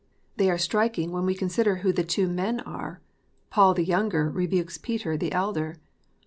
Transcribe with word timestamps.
They 0.37 0.49
are 0.49 0.57
striking, 0.57 1.11
when 1.11 1.27
we 1.27 1.35
consider 1.35 1.75
who 1.75 1.93
the 1.93 2.03
two 2.03 2.27
men 2.27 2.59
are: 2.61 3.01
Paul, 3.51 3.75
the 3.75 3.85
younger, 3.85 4.31
rebukes 4.31 4.79
Peter, 4.79 5.15
the 5.15 5.31
elder 5.31 5.75